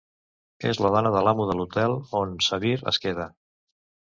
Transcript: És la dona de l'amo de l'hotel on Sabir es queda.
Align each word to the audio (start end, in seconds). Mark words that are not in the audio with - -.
És 0.69 0.79
la 0.85 0.91
dona 0.95 1.11
de 1.17 1.21
l'amo 1.27 1.45
de 1.49 1.57
l'hotel 1.59 1.95
on 2.23 2.33
Sabir 2.49 2.73
es 2.93 3.01
queda. 3.05 3.29